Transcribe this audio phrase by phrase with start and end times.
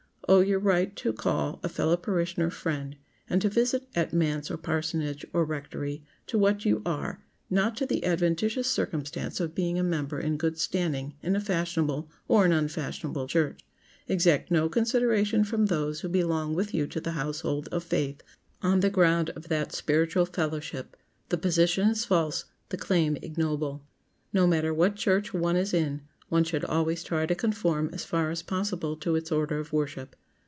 [0.29, 2.95] Owe your right to call a fellow parishioner "friend,"
[3.29, 8.05] and to visit at manse or parsonage, or rectory, to what you are—not to the
[8.05, 13.27] adventitious circumstance of being a member in good standing in a fashionable, or an unfashionable,
[13.27, 13.59] church.
[14.07, 18.23] Exact no consideration from those who belong with you to the household of faith
[18.61, 20.95] on the ground of that spiritual "fellowship."
[21.27, 23.85] The position is false; the claim ignoble.
[24.31, 28.29] No matter what church one is in, one should always try to conform as far
[28.31, 30.15] as possible to its order of worship.